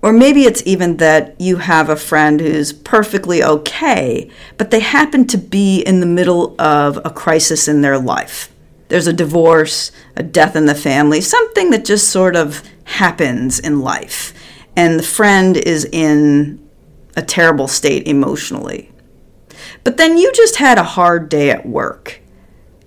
Or 0.01 0.13
maybe 0.13 0.44
it's 0.44 0.63
even 0.65 0.98
that 0.98 1.39
you 1.39 1.58
have 1.58 1.89
a 1.89 1.96
friend 1.96 2.39
who's 2.39 2.72
perfectly 2.72 3.44
okay, 3.44 4.29
but 4.58 4.72
they 4.72 4.79
happen 4.79 5.27
to 5.27 5.38
be 5.38 5.82
in 5.82 6.00
the 6.00 6.06
middle 6.06 6.56
of 6.60 6.98
a 7.03 7.10
crisis 7.10 7.68
in 7.68 7.82
their 7.82 7.98
life. 7.98 8.50
There's 8.88 9.08
a 9.08 9.13
divorce, 9.13 9.91
a 10.15 10.24
death 10.24 10.56
in 10.56 10.65
the 10.65 10.75
family, 10.75 11.22
something 11.22 11.70
that 11.72 11.86
just 11.86 12.10
sort 12.10 12.36
of 12.36 12.63
happens 12.86 13.60
in 13.60 13.82
life 13.82 14.34
and 14.79 14.98
the 14.98 15.03
friend 15.03 15.58
is 15.58 15.84
in 15.91 16.58
a 17.18 17.22
terrible 17.22 17.68
state 17.68 18.08
emotionally. 18.08 18.89
But 19.84 19.98
then 19.98 20.18
you 20.18 20.32
just 20.32 20.56
had 20.56 20.77
a 20.77 20.84
hard 20.84 21.27
day 21.27 21.50
at 21.50 21.65
work 21.65 22.22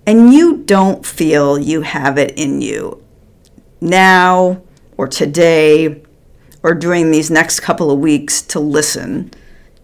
and 0.07 0.33
you 0.33 0.57
don't 0.57 1.05
feel 1.05 1.59
you 1.59 1.81
have 1.81 2.17
it 2.17 2.33
in 2.35 2.61
you 2.61 3.03
now 3.79 4.61
or 4.97 5.07
today 5.07 6.01
or 6.63 6.73
during 6.73 7.11
these 7.11 7.29
next 7.29 7.59
couple 7.59 7.91
of 7.91 7.99
weeks 7.99 8.41
to 8.41 8.59
listen 8.59 9.31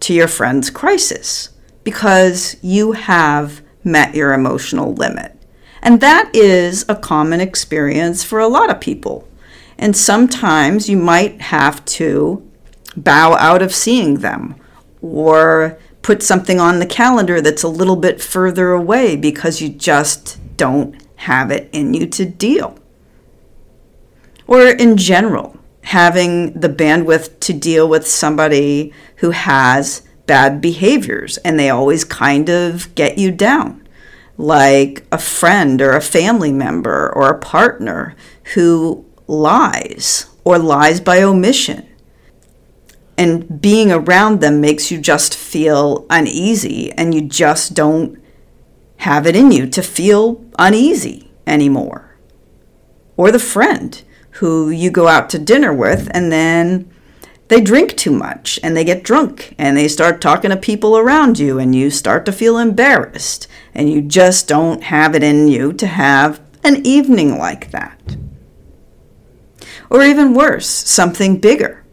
to 0.00 0.14
your 0.14 0.26
friend's 0.26 0.70
crisis 0.70 1.50
because 1.84 2.56
you 2.62 2.92
have 2.92 3.62
met 3.84 4.14
your 4.14 4.32
emotional 4.32 4.94
limit. 4.94 5.36
And 5.82 6.00
that 6.00 6.30
is 6.34 6.84
a 6.88 6.94
common 6.94 7.40
experience 7.40 8.24
for 8.24 8.38
a 8.38 8.48
lot 8.48 8.70
of 8.70 8.80
people. 8.80 9.28
And 9.78 9.96
sometimes 9.96 10.88
you 10.88 10.96
might 10.96 11.40
have 11.40 11.84
to 11.86 12.46
bow 12.96 13.34
out 13.34 13.62
of 13.62 13.74
seeing 13.74 14.16
them 14.16 14.56
or 15.00 15.78
put 16.02 16.22
something 16.22 16.60
on 16.60 16.78
the 16.78 16.86
calendar 16.86 17.40
that's 17.40 17.62
a 17.62 17.68
little 17.68 17.96
bit 17.96 18.20
further 18.20 18.72
away 18.72 19.16
because 19.16 19.60
you 19.60 19.68
just 19.68 20.38
don't 20.56 20.94
have 21.16 21.50
it 21.50 21.68
in 21.72 21.94
you 21.94 22.06
to 22.06 22.24
deal. 22.24 22.78
Or 24.46 24.66
in 24.66 24.96
general, 24.96 25.59
having 25.82 26.52
the 26.52 26.68
bandwidth 26.68 27.40
to 27.40 27.52
deal 27.52 27.88
with 27.88 28.06
somebody 28.06 28.92
who 29.16 29.30
has 29.30 30.02
bad 30.26 30.60
behaviors 30.60 31.38
and 31.38 31.58
they 31.58 31.70
always 31.70 32.04
kind 32.04 32.48
of 32.48 32.94
get 32.94 33.18
you 33.18 33.30
down, 33.30 33.86
like 34.36 35.04
a 35.10 35.18
friend 35.18 35.82
or 35.82 35.92
a 35.92 36.00
family 36.00 36.52
member 36.52 37.12
or 37.14 37.28
a 37.28 37.38
partner 37.38 38.14
who 38.54 39.04
lies 39.26 40.26
or 40.44 40.58
lies 40.58 41.00
by 41.00 41.22
omission. 41.22 41.86
And 43.18 43.60
being 43.60 43.92
around 43.92 44.40
them 44.40 44.60
makes 44.60 44.90
you 44.90 45.00
just 45.00 45.34
feel 45.34 46.06
uneasy 46.08 46.92
and 46.92 47.14
you 47.14 47.22
just 47.22 47.74
don't 47.74 48.22
have 48.98 49.26
it 49.26 49.36
in 49.36 49.50
you 49.50 49.66
to 49.66 49.82
feel 49.82 50.44
uneasy 50.58 51.30
anymore. 51.46 52.16
Or 53.16 53.30
the 53.30 53.38
friend 53.38 54.00
who 54.40 54.70
you 54.70 54.90
go 54.90 55.06
out 55.06 55.28
to 55.28 55.38
dinner 55.38 55.72
with 55.72 56.10
and 56.12 56.32
then 56.32 56.90
they 57.48 57.60
drink 57.60 57.94
too 57.96 58.10
much 58.10 58.58
and 58.62 58.74
they 58.74 58.84
get 58.84 59.02
drunk 59.02 59.54
and 59.58 59.76
they 59.76 59.86
start 59.86 60.20
talking 60.20 60.50
to 60.50 60.56
people 60.56 60.96
around 60.96 61.38
you 61.38 61.58
and 61.58 61.74
you 61.74 61.90
start 61.90 62.24
to 62.24 62.32
feel 62.32 62.56
embarrassed 62.56 63.46
and 63.74 63.90
you 63.90 64.00
just 64.00 64.48
don't 64.48 64.84
have 64.84 65.14
it 65.14 65.22
in 65.22 65.46
you 65.46 65.74
to 65.74 65.86
have 65.86 66.40
an 66.64 66.86
evening 66.86 67.36
like 67.38 67.70
that. 67.70 68.16
Or 69.90 70.02
even 70.02 70.32
worse, 70.32 70.68
something 70.68 71.38
bigger 71.38 71.84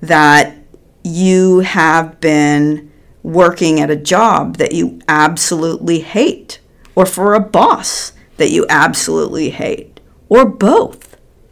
that 0.00 0.56
you 1.02 1.60
have 1.60 2.20
been 2.20 2.92
working 3.24 3.80
at 3.80 3.90
a 3.90 3.96
job 3.96 4.58
that 4.58 4.72
you 4.72 5.00
absolutely 5.08 6.00
hate, 6.00 6.60
or 6.94 7.04
for 7.04 7.34
a 7.34 7.40
boss 7.40 8.12
that 8.36 8.50
you 8.50 8.64
absolutely 8.68 9.50
hate, 9.50 9.98
or 10.28 10.44
both 10.44 11.09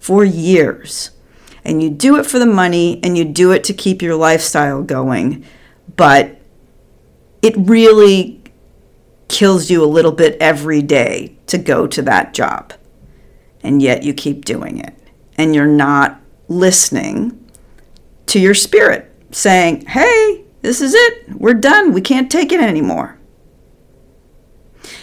for 0.09 0.25
years. 0.25 1.11
And 1.67 1.83
you 1.83 1.91
do 1.91 2.17
it 2.17 2.25
for 2.25 2.39
the 2.39 2.47
money 2.47 2.99
and 3.03 3.19
you 3.19 3.27
do 3.27 3.53
it 3.53 3.63
to 3.65 3.75
keep 3.75 4.01
your 4.01 4.17
lifestyle 4.17 4.83
going, 4.83 5.45
but 5.97 6.41
it 7.43 7.53
really 7.59 8.41
kills 9.29 9.69
you 9.69 9.85
a 9.85 9.95
little 9.97 10.13
bit 10.13 10.39
every 10.41 10.81
day 10.81 11.37
to 11.49 11.59
go 11.59 11.87
to 11.87 12.01
that 12.01 12.33
job. 12.33 12.73
And 13.63 13.83
yet 13.83 14.03
you 14.03 14.15
keep 14.15 14.47
doing 14.47 14.79
it. 14.79 14.95
And 15.37 15.55
you're 15.55 15.67
not 15.67 16.23
listening 16.49 17.39
to 18.29 18.41
your 18.41 18.55
spirit 18.55 19.15
saying, 19.31 19.85
hey, 19.89 20.43
this 20.63 20.81
is 20.81 20.95
it. 20.95 21.37
We're 21.37 21.53
done. 21.53 21.93
We 21.93 22.01
can't 22.01 22.31
take 22.31 22.51
it 22.51 22.61
anymore. 22.61 23.19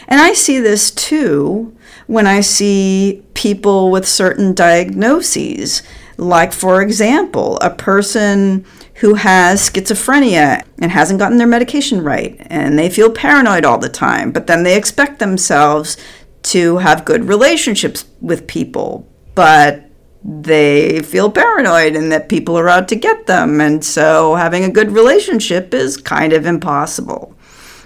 And 0.08 0.20
I 0.20 0.34
see 0.34 0.60
this 0.60 0.90
too 0.90 1.78
when 2.08 2.28
I 2.28 2.42
see 2.42 3.24
people 3.34 3.92
with 3.92 4.08
certain 4.08 4.54
diagnoses. 4.54 5.82
Like, 6.18 6.54
for 6.54 6.82
example, 6.82 7.58
a 7.58 7.70
person 7.70 8.66
who 8.96 9.16
has 9.16 9.70
schizophrenia 9.70 10.64
and 10.80 10.92
hasn't 10.92 11.20
gotten 11.20 11.38
their 11.38 11.48
medication 11.48 12.02
right, 12.02 12.38
and 12.40 12.80
they 12.80 12.90
feel 12.90 13.12
paranoid 13.12 13.66
all 13.66 13.78
the 13.78 13.90
time, 13.90 14.32
but 14.32 14.48
then 14.48 14.64
they 14.64 14.78
expect 14.78 15.20
themselves 15.20 15.98
to 16.44 16.78
have 16.78 17.06
good 17.06 17.26
relationships 17.26 18.06
with 18.22 18.48
people, 18.48 19.08
but 19.34 19.90
they 20.24 21.02
feel 21.02 21.30
paranoid 21.30 21.96
and 21.96 22.12
that 22.12 22.30
people 22.30 22.58
are 22.58 22.70
out 22.70 22.88
to 22.88 22.96
get 22.96 23.28
them. 23.28 23.62
And 23.62 23.84
so 23.84 24.36
having 24.36 24.64
a 24.64 24.72
good 24.72 24.92
relationship 24.92 25.74
is 25.74 25.98
kind 25.98 26.34
of 26.34 26.46
impossible. 26.46 27.35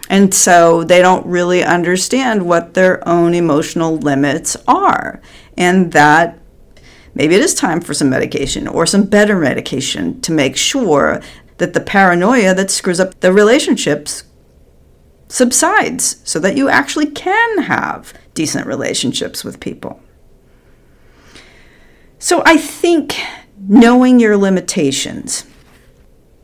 And 0.10 0.34
so 0.34 0.84
they 0.84 1.02
don't 1.02 1.26
really 1.28 1.64
understand 1.64 2.46
what 2.48 2.74
their 2.74 3.08
own 3.08 3.36
emotional 3.36 3.96
limits 3.96 4.58
are. 4.68 5.22
And 5.56 5.92
that 5.92 6.40
maybe 7.14 7.36
it 7.36 7.42
is 7.42 7.54
time 7.54 7.80
for 7.80 7.94
some 7.94 8.10
medication 8.10 8.68
or 8.68 8.88
some 8.88 9.04
better 9.04 9.38
medication 9.38 10.20
to 10.22 10.32
make 10.32 10.58
sure 10.58 11.22
that 11.58 11.74
the 11.74 11.80
paranoia 11.80 12.56
that 12.56 12.72
screws 12.72 13.00
up 13.00 13.20
the 13.20 13.32
relationships 13.32 14.24
subsides 15.28 16.20
so 16.24 16.40
that 16.40 16.58
you 16.58 16.70
actually 16.70 17.06
can 17.06 17.64
have 17.64 18.14
decent 18.34 18.66
relationships 18.66 19.44
with 19.44 19.60
people. 19.60 20.02
So 22.18 22.42
I 22.46 22.58
think 22.58 23.22
knowing 23.68 24.20
your 24.20 24.38
limitations 24.38 25.46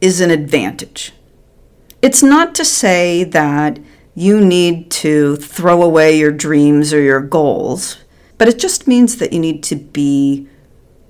is 0.02 0.22
an 0.22 0.30
advantage. 0.30 1.14
It's 2.06 2.22
not 2.22 2.54
to 2.54 2.64
say 2.64 3.24
that 3.24 3.80
you 4.14 4.40
need 4.40 4.92
to 4.92 5.38
throw 5.38 5.82
away 5.82 6.20
your 6.20 6.32
dreams 6.32 6.94
or 6.94 7.02
your 7.02 7.20
goals, 7.20 7.98
but 8.38 8.48
it 8.48 8.60
just 8.60 8.88
means 8.88 9.18
that 9.18 9.34
you 9.34 9.40
need 9.40 9.64
to 9.64 9.76
be 9.76 10.48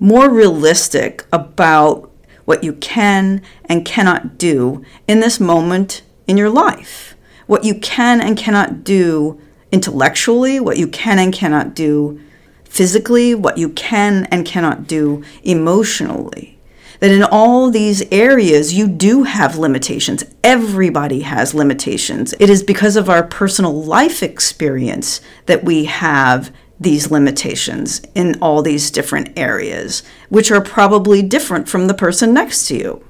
more 0.00 0.30
realistic 0.30 1.26
about 1.30 2.10
what 2.46 2.64
you 2.64 2.72
can 2.72 3.42
and 3.66 3.84
cannot 3.84 4.38
do 4.38 4.82
in 5.06 5.20
this 5.20 5.38
moment 5.38 6.00
in 6.26 6.38
your 6.38 6.48
life. 6.48 7.14
What 7.46 7.62
you 7.62 7.74
can 7.74 8.22
and 8.22 8.34
cannot 8.34 8.82
do 8.82 9.38
intellectually, 9.70 10.58
what 10.58 10.78
you 10.78 10.88
can 10.88 11.18
and 11.18 11.30
cannot 11.30 11.74
do 11.74 12.18
physically, 12.64 13.34
what 13.34 13.58
you 13.58 13.68
can 13.68 14.24
and 14.30 14.46
cannot 14.46 14.86
do 14.86 15.22
emotionally. 15.42 16.55
That 17.00 17.10
in 17.10 17.22
all 17.22 17.70
these 17.70 18.02
areas, 18.10 18.74
you 18.74 18.88
do 18.88 19.24
have 19.24 19.58
limitations. 19.58 20.24
Everybody 20.42 21.20
has 21.20 21.54
limitations. 21.54 22.34
It 22.40 22.48
is 22.48 22.62
because 22.62 22.96
of 22.96 23.10
our 23.10 23.22
personal 23.22 23.82
life 23.82 24.22
experience 24.22 25.20
that 25.46 25.64
we 25.64 25.84
have 25.84 26.52
these 26.78 27.10
limitations 27.10 28.02
in 28.14 28.38
all 28.40 28.62
these 28.62 28.90
different 28.90 29.38
areas, 29.38 30.02
which 30.28 30.50
are 30.50 30.60
probably 30.60 31.22
different 31.22 31.68
from 31.68 31.86
the 31.86 31.94
person 31.94 32.34
next 32.34 32.66
to 32.68 32.76
you. 32.76 33.04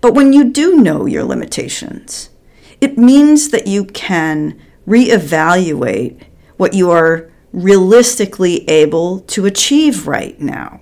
But 0.00 0.14
when 0.14 0.32
you 0.32 0.44
do 0.44 0.76
know 0.76 1.06
your 1.06 1.24
limitations, 1.24 2.30
it 2.80 2.98
means 2.98 3.50
that 3.50 3.66
you 3.66 3.84
can 3.84 4.60
reevaluate 4.86 6.24
what 6.56 6.74
you 6.74 6.90
are 6.90 7.32
realistically 7.52 8.68
able 8.68 9.20
to 9.20 9.46
achieve 9.46 10.06
right 10.06 10.38
now. 10.40 10.80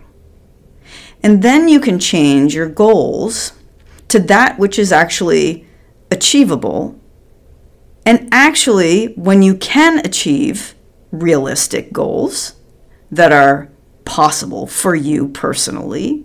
And 1.22 1.42
then 1.42 1.68
you 1.68 1.80
can 1.80 1.98
change 1.98 2.54
your 2.54 2.68
goals 2.68 3.52
to 4.08 4.18
that 4.20 4.58
which 4.58 4.78
is 4.78 4.92
actually 4.92 5.66
achievable. 6.10 6.98
And 8.04 8.28
actually, 8.32 9.14
when 9.14 9.42
you 9.42 9.54
can 9.54 10.04
achieve 10.04 10.74
realistic 11.10 11.92
goals 11.92 12.54
that 13.10 13.32
are 13.32 13.70
possible 14.04 14.66
for 14.66 14.94
you 14.94 15.28
personally, 15.28 16.24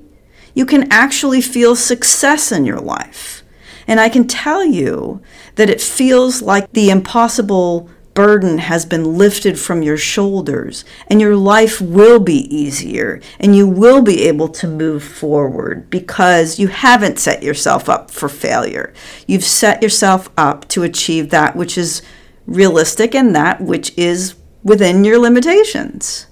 you 0.53 0.65
can 0.65 0.91
actually 0.91 1.41
feel 1.41 1.75
success 1.75 2.51
in 2.51 2.65
your 2.65 2.79
life. 2.79 3.43
And 3.87 3.99
I 3.99 4.09
can 4.09 4.27
tell 4.27 4.65
you 4.65 5.21
that 5.55 5.69
it 5.69 5.79
feels 5.79 6.41
like 6.41 6.71
the 6.71 6.89
impossible 6.89 7.89
burden 8.17 8.57
has 8.57 8.83
been 8.83 9.15
lifted 9.15 9.59
from 9.59 9.83
your 9.83 9.95
shoulders, 9.95 10.83
and 11.05 11.21
your 11.21 11.35
life 11.35 11.79
will 11.79 12.19
be 12.19 12.39
easier, 12.53 13.21
and 13.39 13.55
you 13.55 13.67
will 13.67 14.01
be 14.01 14.23
able 14.23 14.47
to 14.47 14.67
move 14.67 15.03
forward 15.03 15.87
because 15.91 16.57
you 16.57 16.67
haven't 16.67 17.19
set 17.19 17.43
yourself 17.43 17.87
up 17.87 18.09
for 18.09 18.27
failure. 18.27 18.91
You've 19.27 19.43
set 19.43 19.83
yourself 19.83 20.31
up 20.35 20.67
to 20.69 20.81
achieve 20.81 21.29
that 21.29 21.55
which 21.55 21.77
is 21.77 22.01
realistic 22.47 23.13
and 23.13 23.35
that 23.35 23.61
which 23.61 23.95
is 23.95 24.33
within 24.63 25.03
your 25.03 25.19
limitations. 25.19 26.25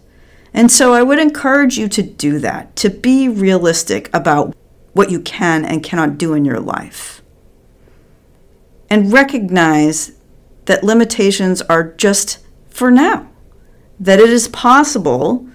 And 0.56 0.72
so 0.72 0.92
I 0.92 1.04
would 1.04 1.20
encourage 1.20 1.78
you 1.78 1.88
to 1.90 2.02
do 2.02 2.40
that, 2.40 2.76
to 2.78 2.90
be 2.90 3.30
realistic 3.30 4.10
about 4.12 4.56
what 4.94 5.12
you 5.12 5.20
can 5.20 5.64
and 5.64 5.84
cannot 5.84 6.18
do 6.18 6.34
in 6.34 6.46
your 6.46 6.60
life. 6.60 7.22
And 8.90 9.14
recognize 9.14 10.14
that 10.66 10.84
limitations 10.84 11.62
are 11.64 11.94
just 11.94 12.40
for 12.70 12.92
now, 12.92 13.30
that 14.00 14.20
it 14.20 14.30
is 14.30 14.48
possible 14.50 15.48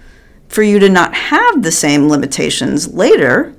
for 0.47 0.63
you 0.63 0.79
to 0.79 0.89
not 0.89 1.13
have 1.13 1.63
the 1.63 1.71
same 1.71 2.09
limitations 2.09 2.93
later. 2.93 3.55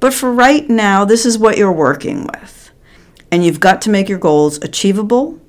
But 0.00 0.12
for 0.12 0.32
right 0.32 0.68
now, 0.68 1.04
this 1.04 1.24
is 1.24 1.38
what 1.38 1.56
you're 1.56 1.72
working 1.72 2.26
with. 2.26 2.70
And 3.30 3.44
you've 3.44 3.60
got 3.60 3.80
to 3.82 3.90
make 3.90 4.08
your 4.08 4.18
goals 4.18 4.58
achievable 4.58 5.40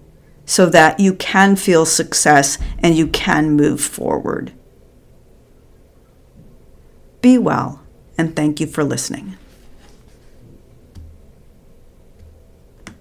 so 0.46 0.68
that 0.68 1.00
you 1.00 1.14
can 1.14 1.56
feel 1.56 1.86
success 1.86 2.58
and 2.80 2.96
you 2.96 3.08
can 3.08 3.52
move 3.52 3.82
forward. 3.82 4.54
Be 7.22 7.38
well, 7.38 7.82
and 8.18 8.36
thank 8.36 8.60
you 8.60 8.68
for 8.68 8.84
listening. 8.84 9.38